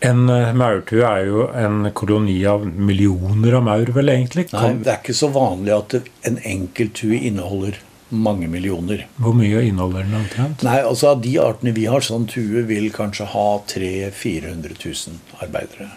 En 0.00 0.30
eh, 0.32 0.52
maurtue 0.56 1.04
er 1.04 1.26
jo 1.28 1.44
en 1.52 1.90
koloni 1.92 2.38
av 2.48 2.64
millioner 2.64 3.58
av 3.58 3.66
maur, 3.66 3.92
vel 3.96 4.12
egentlig? 4.12 4.46
Nei, 4.54 4.72
Det 4.80 4.92
er 4.94 5.00
ikke 5.02 5.16
så 5.16 5.28
vanlig 5.34 5.74
at 5.76 5.96
en 6.28 6.38
enkelt 6.40 6.94
tue 7.02 7.20
inneholder 7.20 7.76
mange 8.10 8.48
millioner. 8.48 9.06
hvor 9.20 9.34
mye 9.36 9.60
inneholder 9.68 10.02
den 10.02 10.16
omtrent? 10.22 10.62
Nei, 10.66 10.80
altså 10.82 11.12
Av 11.12 11.20
de 11.22 11.36
artene 11.38 11.74
vi 11.76 11.84
har, 11.86 12.00
sånn 12.00 12.26
tue 12.26 12.64
vil 12.66 12.90
kanskje 12.90 13.28
ha 13.34 13.48
300 13.66 14.10
400 14.10 14.74
000 14.84 15.44
arbeidere. 15.44 15.90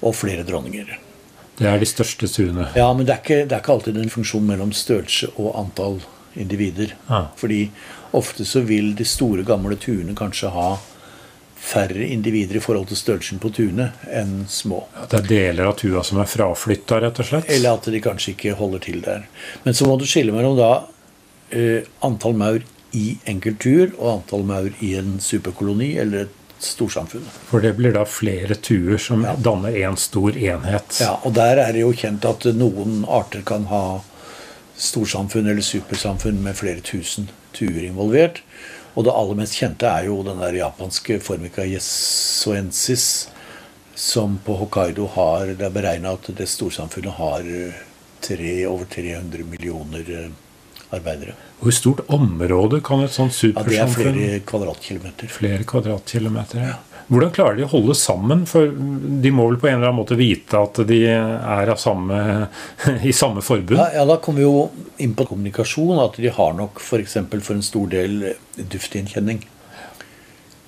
Og 0.00 0.14
flere 0.16 0.42
dronninger. 0.44 0.98
Det 1.60 1.68
er 1.68 1.78
de 1.78 1.86
største 1.86 2.28
tuene. 2.28 2.70
Ja, 2.74 2.88
men 2.96 3.06
det 3.06 3.14
er, 3.14 3.20
ikke, 3.20 3.44
det 3.44 3.52
er 3.52 3.60
ikke 3.60 3.74
alltid 3.76 3.98
en 4.00 4.12
funksjon 4.12 4.46
mellom 4.48 4.72
størrelse 4.72 5.28
og 5.36 5.52
antall 5.60 6.00
individer. 6.40 6.94
Ah. 7.08 7.28
Fordi 7.36 7.66
ofte 8.16 8.46
så 8.48 8.62
vil 8.64 8.94
de 8.96 9.04
store, 9.04 9.44
gamle 9.44 9.76
tuene 9.76 10.16
kanskje 10.16 10.52
ha 10.54 10.70
færre 11.60 12.06
individer 12.08 12.56
i 12.56 12.62
forhold 12.64 12.86
til 12.88 12.96
størrelsen 12.96 13.38
på 13.42 13.50
tuene 13.52 13.90
enn 14.16 14.46
små. 14.48 14.84
At 14.96 15.10
Det 15.12 15.20
er 15.20 15.28
deler 15.28 15.68
av 15.70 15.76
tua 15.78 16.02
som 16.06 16.18
er 16.22 16.28
fraflytta, 16.30 17.00
rett 17.04 17.20
og 17.20 17.26
slett. 17.28 17.50
Eller 17.52 17.76
at 17.76 17.84
de 17.92 18.00
kanskje 18.00 18.32
ikke 18.34 18.54
holder 18.58 18.78
til 18.86 19.00
der. 19.04 19.26
Men 19.64 19.74
så 19.76 19.86
må 19.86 19.98
du 20.00 20.06
skille 20.08 20.32
mellom 20.32 20.56
da 20.58 20.70
eh, 21.52 21.84
antall 22.06 22.34
maur 22.40 22.64
i 22.96 23.18
enkelttur 23.30 23.92
og 23.98 24.08
antall 24.16 24.42
maur 24.48 24.70
i 24.82 24.94
en 24.98 25.18
superkoloni 25.22 25.92
eller 26.02 26.24
et 26.26 26.36
storsamfunn. 26.60 27.24
For 27.48 27.62
det 27.64 27.74
blir 27.78 27.92
da 27.94 28.02
flere 28.04 28.56
tuer 28.58 28.98
som 29.00 29.22
Ja. 29.24 29.36
danner 29.36 29.72
én 29.72 29.96
stor 29.96 30.32
enhet. 30.36 30.98
Ja, 31.00 31.18
og 31.24 31.32
der 31.34 31.56
er 31.58 31.72
det 31.72 31.80
jo 31.84 31.92
kjent 31.92 32.24
at 32.28 32.44
noen 32.56 33.04
arter 33.08 33.42
kan 33.46 33.64
ha 33.70 34.00
storsamfunn 34.80 35.48
eller 35.48 35.62
supersamfunn 35.64 36.42
med 36.42 36.56
flere 36.56 36.80
tusen 36.84 37.28
tuer 37.56 37.82
involvert. 37.84 38.40
Og 38.94 39.06
det 39.06 39.14
aller 39.14 39.38
mest 39.38 39.58
kjente 39.58 39.86
er 39.86 40.08
jo 40.08 40.20
den 40.26 40.40
der 40.42 40.56
japanske 40.58 41.20
formica 41.22 41.64
yesuensis, 41.66 43.28
som 43.94 44.38
på 44.44 44.54
Hokkaido 44.56 45.06
har 45.14 45.50
Det 45.58 45.66
er 45.66 45.74
beregna 45.74 46.14
at 46.16 46.30
det 46.36 46.48
storsamfunnet 46.48 47.18
har 47.18 47.44
eh, 47.44 47.80
tre, 48.24 48.54
over 48.66 48.88
300 48.88 49.44
millioner 49.44 50.12
eh, 50.16 50.30
arbeidere. 50.96 51.34
Hvor 51.60 51.74
stort 51.76 52.00
område 52.08 52.80
kan 52.80 53.04
et 53.04 53.12
sånt 53.12 53.36
Ja, 53.44 53.62
Det 53.62 53.78
er 53.78 53.92
flere 53.92 54.40
kvadratkilometer. 54.48 55.28
Flere 55.28 55.64
kvadratkilometer. 55.68 56.78
Hvordan 57.10 57.32
klarer 57.34 57.56
de 57.58 57.64
å 57.66 57.70
holde 57.72 57.94
sammen? 57.98 58.44
For 58.46 58.70
de 58.70 59.30
må 59.34 59.48
vel 59.48 59.58
på 59.58 59.66
en 59.66 59.80
eller 59.80 59.88
annen 59.88 59.98
måte 59.98 60.18
vite 60.18 60.58
at 60.60 60.78
de 60.86 61.00
er 61.10 61.72
samme, 61.80 62.18
i 63.10 63.14
samme 63.16 63.42
forbund? 63.42 63.80
Ja, 63.80 63.88
ja, 63.98 64.04
Da 64.06 64.20
kommer 64.22 64.38
vi 64.38 64.46
jo 64.46 64.92
inn 65.02 65.16
på 65.18 65.26
kommunikasjon. 65.32 65.98
At 66.04 66.20
de 66.22 66.30
har 66.36 66.54
nok 66.54 66.78
f.eks. 66.78 67.18
For, 67.18 67.42
for 67.48 67.58
en 67.58 67.66
stor 67.66 67.90
del 67.90 68.20
duftgjenkjenning. 68.54 69.42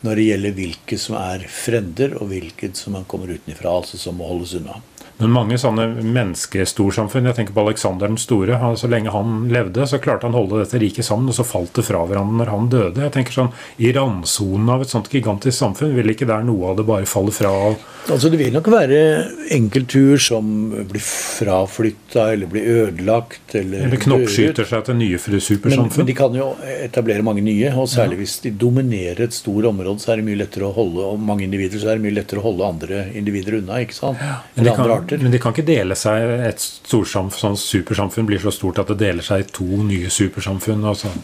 Når 0.02 0.18
det 0.18 0.24
gjelder 0.26 0.56
hvilke 0.56 0.98
som 0.98 1.14
er 1.20 1.46
frender, 1.46 2.16
og 2.18 2.32
hvilke 2.32 2.72
som 2.74 2.98
man 2.98 3.06
kommer 3.06 3.30
utenfra, 3.30 3.76
altså 3.78 4.00
som 4.02 4.18
må 4.18 4.26
holdes 4.26 4.56
unna. 4.58 4.80
Men 5.22 5.34
mange 5.34 5.58
sånne 5.60 5.86
menneskestorsamfunn 6.02 7.28
Jeg 7.30 7.38
tenker 7.38 7.54
på 7.54 7.62
Aleksander 7.62 8.10
den 8.10 8.18
store. 8.20 8.58
Så 8.78 8.90
lenge 8.90 9.14
han 9.14 9.46
levde, 9.52 9.86
så 9.86 10.00
klarte 10.02 10.26
han 10.26 10.34
å 10.34 10.42
holde 10.42 10.62
dette 10.64 10.80
riket 10.82 11.06
sammen, 11.06 11.30
og 11.30 11.36
så 11.38 11.46
falt 11.46 11.74
det 11.78 11.86
fra 11.86 12.02
hverandre 12.08 12.42
når 12.42 12.52
han 12.52 12.68
døde. 12.72 13.04
Jeg 13.06 13.14
tenker 13.14 13.38
sånn, 13.38 13.52
I 13.78 13.92
randsonen 13.94 14.72
av 14.72 14.84
et 14.84 14.92
sånt 14.92 15.10
gigantisk 15.12 15.58
samfunn, 15.58 15.94
vil 15.96 16.14
ikke 16.14 16.28
der 16.28 16.44
noe 16.46 16.72
av 16.72 16.80
det 16.80 16.88
bare 16.88 17.08
falle 17.08 17.34
fra? 17.34 17.52
Altså 18.10 18.32
Det 18.32 18.38
vil 18.40 18.50
nok 18.50 18.66
være 18.72 18.98
enkelttur 19.54 20.18
som 20.18 20.46
blir 20.90 21.02
fraflytta 21.04 22.32
eller 22.32 22.50
blir 22.50 22.66
ødelagt. 22.66 23.54
Eller, 23.54 23.86
Eller 23.86 24.00
knoppskyter 24.02 24.66
seg 24.66 24.88
til 24.88 24.98
nye 24.98 25.20
Men, 25.62 25.86
men 25.86 26.08
de 26.08 26.16
kan 26.16 26.34
jo 26.34 26.48
etablere 26.82 27.22
mange 27.22 27.44
nye, 27.46 27.70
og 27.78 27.86
særlig 27.90 28.18
hvis 28.22 28.40
de 28.42 28.50
dominerer 28.58 29.22
et 29.28 29.36
stort 29.36 29.68
område, 29.70 30.02
så 30.02 30.12
er 30.12 30.20
det 30.20 30.26
mye 30.26 30.40
lettere 30.40 30.66
å 30.66 30.74
holde 30.74 31.06
og 31.12 31.20
mange 31.22 31.46
individer, 31.46 31.78
så 31.78 31.92
er 31.92 32.00
det 32.00 32.06
mye 32.08 32.16
lettere 32.16 32.42
å 32.42 32.46
holde 32.48 32.66
andre 32.66 33.04
individer 33.18 33.60
unna. 33.60 33.78
ikke 33.84 33.94
sant? 33.94 34.18
De, 34.18 34.60
Eller 34.60 34.74
andre 34.74 34.88
kan, 34.88 34.96
arter. 34.96 35.11
Men 35.20 35.34
de 35.34 35.40
kan 35.42 35.54
ikke 35.54 35.66
dele 35.66 35.96
seg 35.98 36.30
Et 36.48 36.62
storsamfunn, 36.62 37.56
sånn 37.56 37.58
supersamfunn 37.60 38.28
blir 38.28 38.40
så 38.42 38.52
stort 38.54 38.80
at 38.82 38.92
det 38.92 39.00
deler 39.02 39.26
seg 39.26 39.44
i 39.44 39.50
to 39.52 39.66
nye 39.84 40.12
supersamfunn. 40.12 40.84
Og 40.88 41.00
sånn. 41.02 41.20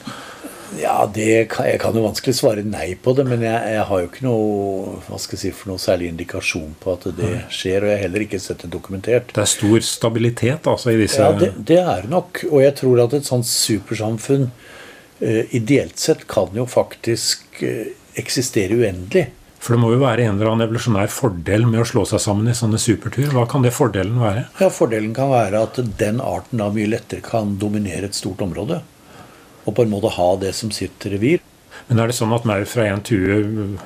Ja, 0.76 1.10
det 1.14 1.48
kan, 1.52 1.66
Jeg 1.66 1.80
kan 1.80 1.96
jo 1.96 2.04
vanskelig 2.04 2.34
svare 2.36 2.64
nei 2.66 2.92
på 3.00 3.14
det, 3.16 3.24
men 3.28 3.42
jeg, 3.44 3.56
jeg 3.72 3.84
har 3.88 4.02
jo 4.02 4.08
ikke 4.10 4.26
noe 4.26 4.98
hva 5.06 5.20
skal 5.20 5.38
jeg 5.38 5.42
si, 5.46 5.52
for 5.56 5.72
noe 5.72 5.82
særlig 5.82 6.10
indikasjon 6.12 6.74
på 6.82 6.96
at 6.98 7.06
det 7.18 7.30
skjer. 7.54 7.84
Og 7.84 7.92
jeg 7.92 7.96
har 7.96 8.04
heller 8.04 8.26
ikke 8.26 8.42
sett 8.42 8.64
det 8.64 8.72
dokumentert. 8.74 9.32
Det 9.34 9.44
er 9.44 9.52
stor 9.54 9.86
stabilitet 9.86 10.68
altså 10.68 10.92
i 10.92 11.00
disse 11.00 11.22
Ja, 11.22 11.32
det, 11.38 11.54
det 11.70 11.80
er 11.80 12.10
nok. 12.10 12.44
Og 12.50 12.60
jeg 12.64 12.76
tror 12.82 13.04
at 13.06 13.16
et 13.16 13.28
sånt 13.28 13.48
supersamfunn 13.48 14.50
uh, 14.50 15.42
ideelt 15.56 15.98
sett 16.00 16.26
kan 16.30 16.52
jo 16.56 16.68
faktisk 16.68 17.62
uh, 17.64 17.88
eksistere 18.18 18.76
uendelig. 18.76 19.28
For 19.58 19.74
det 19.74 19.82
må 19.82 19.90
jo 19.92 20.00
være 20.00 20.24
en 20.24 20.36
eller 20.36 20.52
annen 20.52 20.66
evolusjonær 20.68 21.10
fordel 21.10 21.66
med 21.66 21.82
å 21.82 21.88
slå 21.88 22.04
seg 22.08 22.22
sammen 22.22 22.50
i 22.50 22.56
sånne 22.56 22.78
supertur. 22.80 23.26
Hva 23.34 23.44
kan 23.50 23.64
det 23.66 23.74
fordelen 23.74 24.20
være? 24.22 24.46
Ja, 24.60 24.70
Fordelen 24.72 25.12
kan 25.16 25.32
være 25.32 25.64
at 25.66 25.80
den 25.98 26.22
arten 26.22 26.62
da 26.62 26.70
mye 26.72 26.90
lettere 26.92 27.24
kan 27.26 27.56
dominere 27.60 28.08
et 28.08 28.18
stort 28.18 28.44
område. 28.44 28.80
Og 29.66 29.74
på 29.74 29.84
en 29.84 29.92
måte 29.92 30.14
ha 30.14 30.28
det 30.40 30.54
som 30.56 30.70
sitt 30.72 31.04
revir. 31.10 31.42
Men 31.88 32.00
er 32.02 32.10
det 32.10 32.16
sånn 32.18 32.32
at 32.36 32.44
maur 32.48 32.64
fra 32.68 32.84
en 32.90 33.00
tue 33.06 33.36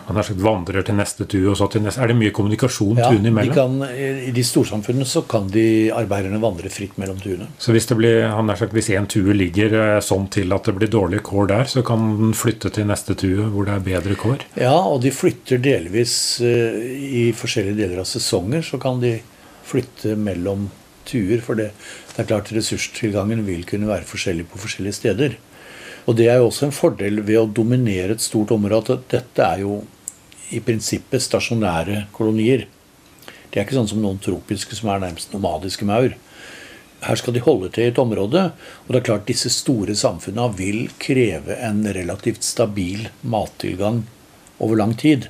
han 0.08 0.16
har 0.18 0.24
sagt, 0.26 0.40
vandrer 0.42 0.82
til 0.86 0.96
neste 0.98 1.26
tue, 1.30 1.44
og 1.52 1.56
så 1.60 1.68
til 1.70 1.84
neste 1.84 2.00
Er 2.02 2.10
det 2.10 2.16
mye 2.18 2.32
kommunikasjon 2.34 2.98
Ja, 2.98 3.10
tuene 3.12 3.28
de 3.28 3.32
imellom? 3.34 3.54
kan, 3.54 3.76
I 4.26 4.32
de 4.34 4.44
storsamfunnene 4.46 5.06
så 5.06 5.22
kan 5.28 5.46
de 5.52 5.66
arbeiderne 5.94 6.40
vandre 6.42 6.70
fritt 6.72 6.96
mellom 6.98 7.20
tuene. 7.22 7.46
Så 7.62 7.72
hvis 7.76 7.86
det 7.90 7.96
blir, 8.00 8.22
han 8.32 8.48
har 8.48 8.56
sagt, 8.58 8.72
hvis 8.74 8.90
en 8.96 9.06
tue 9.06 9.36
ligger 9.36 9.76
eh, 9.78 10.00
sånn 10.02 10.26
til 10.32 10.52
at 10.56 10.64
det 10.66 10.74
blir 10.80 10.90
dårlige 10.90 11.22
kår 11.28 11.50
der, 11.52 11.64
så 11.70 11.84
kan 11.86 12.08
den 12.18 12.32
flytte 12.34 12.72
til 12.74 12.88
neste 12.90 13.14
tue 13.18 13.46
hvor 13.52 13.68
det 13.68 13.76
er 13.76 13.86
bedre 13.86 14.16
kår? 14.18 14.46
Ja, 14.58 14.74
og 14.74 15.02
de 15.04 15.12
flytter 15.14 15.60
delvis 15.62 16.40
eh, 16.40 16.80
i 17.22 17.24
forskjellige 17.36 17.78
deler 17.84 18.02
av 18.02 18.08
sesonger. 18.10 18.62
Så 18.66 18.80
kan 18.82 19.00
de 19.02 19.18
flytte 19.68 20.16
mellom 20.18 20.70
tuer. 21.08 21.40
For 21.44 21.58
det, 21.58 21.70
det 22.14 22.22
er 22.22 22.28
klart 22.28 22.50
ressurstilgangen 22.54 23.44
vil 23.46 23.64
kunne 23.68 23.88
være 23.90 24.06
forskjellig 24.08 24.48
på 24.50 24.60
forskjellige 24.62 24.98
steder. 25.00 25.38
Og 26.06 26.16
det 26.18 26.28
er 26.28 26.40
jo 26.40 26.48
også 26.48 26.66
en 26.68 26.74
fordel 26.74 27.22
ved 27.22 27.38
å 27.38 27.50
dominere 27.60 28.16
et 28.16 28.24
stort 28.24 28.50
område 28.54 28.96
at 28.96 29.08
dette 29.12 29.46
er 29.46 29.62
jo 29.62 29.82
i 30.52 30.60
prinsippet 30.64 31.22
stasjonære 31.22 32.06
kolonier. 32.16 32.66
De 33.52 33.60
er 33.60 33.66
ikke 33.66 33.76
sånn 33.78 33.90
som 33.90 34.02
noen 34.02 34.20
tropiske 34.22 34.76
som 34.76 34.90
er 34.92 35.02
nærmest 35.04 35.34
nomadiske 35.34 35.86
maur. 35.88 36.16
Her 37.02 37.18
skal 37.18 37.34
de 37.34 37.42
holde 37.42 37.70
til 37.74 37.88
i 37.88 37.90
et 37.90 37.98
område, 37.98 38.48
og 38.84 38.90
det 38.90 39.00
er 39.00 39.06
klart 39.08 39.28
disse 39.30 39.50
store 39.50 39.94
samfunna 39.98 40.46
vil 40.54 40.86
kreve 41.02 41.56
en 41.58 41.82
relativt 41.96 42.46
stabil 42.46 43.08
mattilgang 43.26 44.04
over 44.62 44.78
lang 44.78 44.94
tid. 44.98 45.28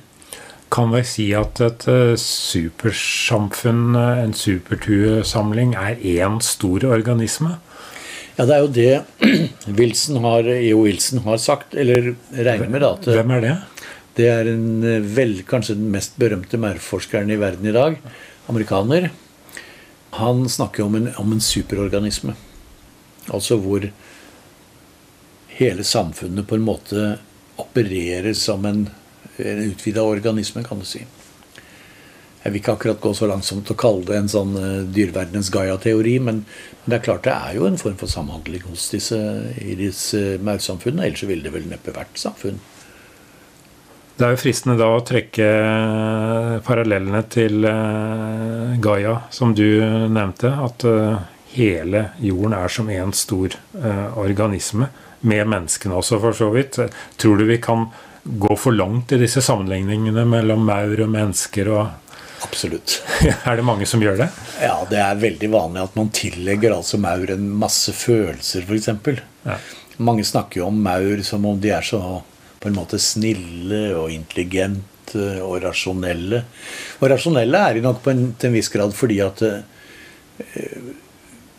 Kan 0.73 0.93
vi 0.93 1.03
si 1.05 1.27
at 1.37 1.59
et 1.61 1.87
eh, 1.89 2.15
supersamfunn, 2.17 3.97
eh, 3.97 4.21
en 4.23 4.33
supertuesamling, 4.37 5.75
er 5.77 6.01
én 6.01 6.39
stor 6.41 6.85
organisme? 6.89 7.57
Ja, 8.33 8.45
det 8.49 8.55
er 8.55 8.63
jo 8.63 8.71
det 8.73 8.93
Wilson 9.79 10.23
har, 10.23 10.47
E.O. 10.49 10.83
Wilson 10.87 11.21
har 11.27 11.37
sagt, 11.41 11.75
eller 11.77 12.15
regner 12.33 12.71
med 12.71 12.81
da, 12.81 12.95
at 12.97 13.09
Hvem 13.19 13.33
er 13.35 13.43
det? 13.43 13.57
det 14.17 14.29
er 14.29 14.49
en 14.51 14.83
eh, 14.85 15.05
vel, 15.15 15.39
kanskje 15.49 15.77
den 15.77 15.91
mest 15.93 16.17
berømte 16.21 16.57
maurforskeren 16.61 17.31
i 17.33 17.37
verden 17.41 17.69
i 17.69 17.75
dag, 17.75 17.97
amerikaner. 18.49 19.09
Han 20.17 20.43
snakker 20.49 20.85
om 20.85 20.97
en, 20.99 21.09
om 21.17 21.33
en 21.33 21.41
superorganisme. 21.41 22.35
Altså 23.33 23.57
hvor 23.61 23.85
hele 25.57 25.85
samfunnet 25.85 26.47
på 26.49 26.57
en 26.57 26.65
måte 26.65 27.07
opererer 27.61 28.33
som 28.37 28.65
en, 28.65 28.87
en 29.37 29.61
utvida 29.69 30.03
organisme, 30.05 30.65
kan 30.65 30.81
du 30.81 30.85
si. 30.89 31.05
Jeg 32.43 32.51
vil 32.51 32.59
ikke 32.59 32.75
akkurat 32.75 33.01
gå 33.03 33.13
så 33.15 33.27
langsomt 33.29 33.71
å 33.71 33.77
kalle 33.79 34.03
det 34.09 34.17
en 34.19 34.29
sånn 34.31 34.53
uh, 34.59 34.83
dyreverdenens 34.83 35.51
Gaia-teori, 35.53 36.17
men, 36.27 36.43
det 36.83 36.97
er 36.97 37.05
klart 37.05 37.23
det 37.23 37.33
er 37.33 37.55
jo 37.55 37.69
en 37.69 37.79
form 37.79 37.95
for 37.99 38.11
samhandling 38.11 38.65
hos 38.67 38.89
disse, 38.91 39.17
i 39.63 39.77
disse 39.79 40.37
maursamfunnene. 40.43 41.07
Ellers 41.07 41.23
ville 41.29 41.47
det 41.47 41.53
vel 41.55 41.69
neppe 41.71 41.95
vært 41.95 42.19
samfunn. 42.19 42.59
Det 44.13 44.27
er 44.27 44.35
jo 44.35 44.41
fristende 44.43 44.77
da 44.77 44.91
å 44.93 45.01
trekke 45.01 45.45
parallellene 46.67 47.23
til 47.33 47.65
eh, 47.65 48.75
Gaia, 48.83 49.15
som 49.33 49.55
du 49.57 49.65
nevnte. 49.81 50.51
At 50.53 50.85
eh, 50.85 51.23
hele 51.55 52.05
jorden 52.21 52.53
er 52.59 52.69
som 52.69 52.91
en 52.93 53.15
stor 53.17 53.57
eh, 53.57 54.19
organisme, 54.21 54.91
med 55.23 55.47
menneskene 55.49 55.97
også, 55.97 56.19
for 56.21 56.37
så 56.37 56.51
vidt. 56.53 56.77
Tror 57.17 57.39
du 57.39 57.47
vi 57.49 57.57
kan 57.63 57.87
gå 58.23 58.55
for 58.59 58.75
langt 58.75 59.15
i 59.15 59.21
disse 59.21 59.41
sammenligningene 59.41 60.27
mellom 60.29 60.61
maur 60.67 60.99
og 61.07 61.09
mennesker? 61.09 61.73
og 61.73 62.02
Absolutt. 62.43 63.01
Er 63.47 63.57
det 63.57 63.65
mange 63.65 63.87
som 63.89 64.03
gjør 64.03 64.19
det? 64.23 64.29
Ja, 64.61 64.75
det 64.89 64.99
er 65.01 65.19
veldig 65.21 65.49
vanlig 65.53 65.83
at 65.83 65.97
man 65.99 66.11
tillegger 66.15 66.75
altså 66.77 66.99
maur 67.01 67.31
en 67.33 67.47
masse 67.59 67.93
følelser, 67.95 68.65
f.eks. 68.67 68.89
Ja. 69.47 69.57
Mange 70.03 70.25
snakker 70.27 70.61
jo 70.61 70.69
om 70.69 70.81
maur 70.83 71.21
som 71.25 71.45
om 71.47 71.59
de 71.61 71.73
er 71.75 71.85
så 71.85 72.01
på 72.63 72.69
en 72.69 72.77
måte 72.77 72.99
snille 73.01 73.85
og 73.99 74.11
intelligente 74.13 75.23
og 75.43 75.59
rasjonelle. 75.65 76.43
Og 77.01 77.09
rasjonelle 77.11 77.63
er 77.67 77.77
de 77.77 77.85
nok 77.85 78.03
på 78.03 78.13
en, 78.13 78.27
til 78.39 78.49
en 78.49 78.57
viss 78.57 78.71
grad 78.73 78.95
fordi 78.97 79.19
at 79.23 79.43
eh, 79.45 80.91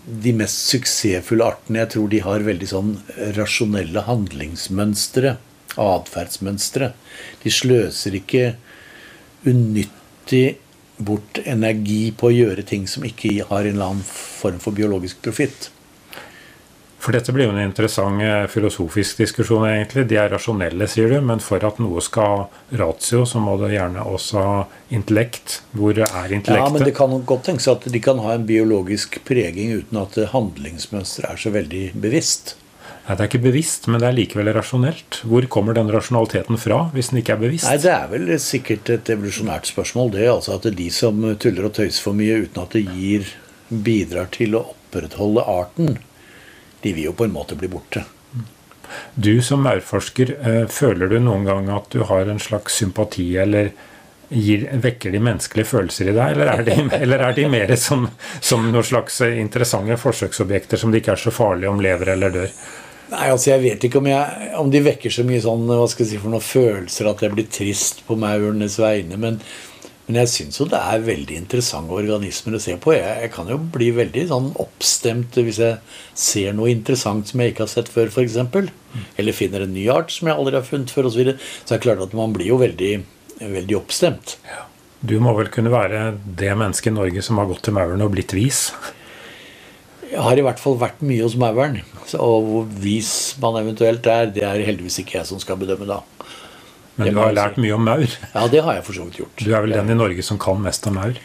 de 0.05 0.33
mest 0.37 0.69
suksessfulle 0.73 1.47
artene 1.47 1.85
jeg 1.85 1.93
tror 1.95 2.11
de 2.13 2.23
har 2.25 2.45
veldig 2.45 2.69
sånn 2.69 2.95
rasjonelle 3.37 4.05
handlingsmønstre, 4.09 5.37
atferdsmønstre. 5.81 6.91
De 7.45 7.53
sløser 7.53 8.19
ikke 8.21 8.45
alltid 9.45 10.57
bort 10.97 11.41
energi 11.45 12.13
på 12.17 12.31
å 12.31 12.35
gjøre 12.35 12.65
ting 12.67 12.89
som 12.91 13.07
ikke 13.07 13.33
har 13.49 13.65
en 13.65 13.77
eller 13.77 13.95
annen 13.95 14.05
form 14.07 14.61
for 14.63 14.77
biologisk 14.77 15.23
profitt. 15.25 15.71
For 17.05 17.13
dette 17.13 17.35
blir 17.37 17.51
jo 17.51 17.53
en 17.53 17.61
interessant 17.61 18.23
eh, 18.25 18.47
filosofisk 18.49 19.19
diskusjon, 19.21 19.67
egentlig. 19.69 20.07
De 20.09 20.17
er 20.17 20.31
rasjonelle, 20.33 20.87
sier 20.89 21.11
du, 21.13 21.19
men 21.21 21.43
for 21.45 21.61
at 21.69 21.77
noe 21.83 22.01
skal 22.05 22.31
ha 22.31 22.79
ratio, 22.81 23.27
så 23.29 23.43
må 23.45 23.59
det 23.61 23.75
gjerne 23.75 24.07
også 24.09 24.41
ha 24.41 24.55
intellekt. 24.89 25.59
Hvor 25.77 25.93
er 25.93 26.33
intellektet? 26.33 26.63
Ja, 26.63 26.71
men 26.73 26.87
det 26.87 26.95
kan 26.97 27.13
godt 27.29 27.45
tenkes 27.51 27.69
at 27.69 27.85
de 27.93 28.01
kan 28.01 28.23
ha 28.25 28.39
en 28.39 28.49
biologisk 28.49 29.21
preging 29.29 29.75
uten 29.83 30.01
at 30.01 30.17
handlingsmønsteret 30.33 31.35
er 31.35 31.45
så 31.45 31.53
veldig 31.53 31.85
bevisst. 32.07 32.55
Nei, 33.05 33.17
Det 33.17 33.21
er 33.21 33.29
ikke 33.29 33.45
bevisst, 33.45 33.87
men 33.87 34.01
det 34.01 34.09
er 34.09 34.17
likevel 34.17 34.49
rasjonelt. 34.57 35.21
Hvor 35.29 35.45
kommer 35.53 35.77
den 35.77 35.93
rasjonaliteten 35.93 36.57
fra, 36.61 36.87
hvis 36.95 37.11
den 37.13 37.21
ikke 37.21 37.35
er 37.37 37.43
bevisst? 37.43 37.69
Nei, 37.69 37.77
Det 37.77 37.93
er 37.93 38.09
vel 38.09 38.39
sikkert 38.41 38.91
et 38.91 39.11
evolusjonært 39.13 39.69
spørsmål, 39.69 40.13
det. 40.13 40.29
altså 40.29 40.55
At 40.55 40.67
er 40.67 40.71
de 40.71 40.91
som 40.91 41.21
tuller 41.37 41.69
og 41.69 41.75
tøyser 41.75 42.03
for 42.03 42.17
mye 42.17 42.41
uten 42.47 42.63
at 42.63 42.73
det 42.73 42.87
gir, 42.89 43.29
bidrar 43.69 44.31
til 44.33 44.57
å 44.57 44.65
opprettholde 44.73 45.45
arten, 45.45 45.99
de 46.83 46.93
vil 46.93 47.11
jo 47.11 47.13
på 47.13 47.25
en 47.25 47.33
måte 47.33 47.57
bli 47.57 47.69
borte. 47.69 48.05
Du 49.15 49.43
som 49.43 49.63
maurforsker, 49.65 50.37
eh, 50.41 50.67
føler 50.67 51.09
du 51.09 51.19
noen 51.21 51.45
gang 51.45 51.69
at 51.69 51.91
du 51.91 52.05
har 52.05 52.29
en 52.29 52.39
slags 52.39 52.75
sympati, 52.75 53.37
eller 53.37 53.73
gir, 54.29 54.65
vekker 54.81 55.13
de 55.13 55.21
menneskelige 55.21 55.69
følelser 55.69 56.09
i 56.09 56.15
deg, 56.17 56.33
eller 56.33 56.53
er 56.53 56.63
de, 56.63 56.89
eller 57.03 57.19
er 57.19 57.37
de 57.37 57.49
mer 57.49 57.75
som, 57.77 58.09
som 58.41 58.65
noen 58.71 58.85
slags 58.87 59.21
interessante 59.27 59.97
forsøksobjekter 60.01 60.81
som 60.81 60.93
det 60.93 61.03
ikke 61.03 61.13
er 61.17 61.23
så 61.27 61.35
farlig 61.35 61.69
om 61.69 61.83
lever 61.85 62.15
eller 62.17 62.35
dør? 62.35 62.57
Nei, 63.13 63.29
altså 63.29 63.53
Jeg 63.53 63.63
vet 63.65 63.85
ikke 63.87 64.01
om, 64.01 64.09
jeg, 64.09 64.49
om 64.61 64.73
de 64.73 64.81
vekker 64.85 65.13
så 65.13 65.27
mye 65.27 65.43
sånn, 65.45 65.69
hva 65.69 65.87
skal 65.91 66.07
jeg 66.07 66.15
si, 66.15 66.23
for 66.23 66.33
noen 66.33 66.45
følelser 66.45 67.11
at 67.11 67.23
jeg 67.25 67.35
blir 67.35 67.49
trist 67.53 68.03
på 68.09 68.17
maurenes 68.21 68.79
vegne. 68.81 69.19
Men, 69.21 69.39
men 70.07 70.19
jeg 70.23 70.33
syns 70.33 70.61
jo 70.61 70.69
det 70.71 70.81
er 70.81 71.05
veldig 71.05 71.39
interessante 71.43 71.97
organismer 71.97 72.57
å 72.57 72.63
se 72.65 72.77
på. 72.81 72.95
Jeg, 72.97 73.27
jeg 73.27 73.33
kan 73.37 73.53
jo 73.53 73.61
bli 73.77 73.91
veldig 73.97 74.27
sånn 74.33 74.51
oppstemt 74.65 75.37
hvis 75.41 75.61
jeg 75.63 75.79
ser 76.27 76.57
noe 76.57 76.73
interessant 76.73 77.29
som 77.31 77.45
jeg 77.45 77.55
ikke 77.55 77.67
har 77.67 77.75
sett 77.75 77.93
før, 77.93 78.13
f.eks. 78.13 78.41
Eller 79.21 79.37
finner 79.37 79.67
en 79.67 79.77
ny 79.77 79.89
art 79.93 80.15
som 80.15 80.31
jeg 80.31 80.39
aldri 80.39 80.59
har 80.61 80.69
funnet 80.69 80.93
før, 80.93 81.11
osv. 81.11 81.19
Så, 81.19 81.23
videre. 81.23 81.39
så 81.63 81.77
det 81.77 81.85
klart 81.85 82.05
at 82.09 82.17
man 82.17 82.37
blir 82.37 82.55
jo 82.55 82.61
veldig, 82.65 82.95
veldig 83.45 83.81
oppstemt. 83.83 84.39
Du 85.05 85.19
må 85.21 85.35
vel 85.37 85.51
kunne 85.53 85.73
være 85.73 86.15
det 86.25 86.55
mennesket 86.57 86.89
i 86.89 86.97
Norge 86.97 87.25
som 87.25 87.37
har 87.37 87.51
gått 87.51 87.67
til 87.67 87.77
mauren 87.77 88.01
og 88.01 88.15
blitt 88.17 88.33
vis? 88.33 88.71
Jeg 90.11 90.21
har 90.23 90.39
i 90.39 90.45
hvert 90.47 90.61
fall 90.63 90.77
vært 90.81 91.01
mye 91.07 91.25
hos 91.25 91.37
mauren. 91.41 91.81
Og 92.21 92.49
hvor 92.49 92.69
vis 92.83 93.13
man 93.43 93.59
eventuelt 93.63 94.07
er, 94.11 94.29
det 94.35 94.45
er 94.47 94.65
heldigvis 94.67 95.01
ikke 95.03 95.19
jeg 95.21 95.31
som 95.31 95.41
skal 95.43 95.59
bedømme 95.61 95.89
da. 95.89 96.01
Men 96.97 97.09
Det 97.09 97.15
du 97.17 97.19
har 97.23 97.35
lært 97.35 97.57
si. 97.57 97.65
mye 97.65 97.75
om 97.75 97.89
maur. 97.89 98.05
Ja, 98.35 98.45
det 98.53 98.63
har 98.63 98.77
jeg 98.79 98.85
for 98.87 98.95
så 99.01 99.09
vidt 99.09 99.19
gjort. 99.23 99.41
Du 99.43 99.51
er 99.51 99.65
vel 99.65 99.75
den 99.75 99.91
i 99.91 99.99
Norge 99.99 100.23
som 100.23 100.39
kan 100.39 100.61
mest 100.63 100.87
om 100.87 100.95
maur? 101.01 101.19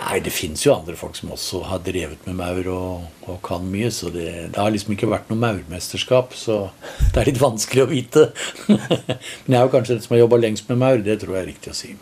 Nei, 0.00 0.16
det 0.24 0.32
fins 0.32 0.62
jo 0.64 0.72
andre 0.72 0.96
folk 0.96 1.16
som 1.16 1.32
også 1.34 1.60
har 1.68 1.80
drevet 1.84 2.22
med 2.24 2.38
maur 2.38 2.68
og, 2.72 3.08
og 3.28 3.40
kan 3.44 3.64
mye, 3.68 3.90
så 3.92 4.08
det, 4.12 4.28
det 4.54 4.56
har 4.60 4.72
liksom 4.72 4.94
ikke 4.96 5.10
vært 5.10 5.28
noe 5.28 5.40
maurmesterskap, 5.40 6.32
så 6.36 6.70
det 7.12 7.20
er 7.20 7.28
litt 7.28 7.40
vanskelig 7.40 7.84
å 7.84 7.90
vite. 7.90 8.22
Men 8.68 9.52
jeg 9.52 9.58
er 9.58 9.66
jo 9.66 9.72
kanskje 9.74 9.98
den 9.98 10.04
som 10.06 10.16
har 10.16 10.22
jobba 10.22 10.38
lengst 10.40 10.72
med 10.72 10.80
maur, 10.80 11.02
det 11.04 11.18
tror 11.20 11.36
jeg 11.36 11.44
er 11.44 11.50
riktig 11.52 11.74
å 11.74 11.76
si. 11.76 11.92